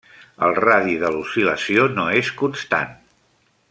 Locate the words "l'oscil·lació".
1.17-1.87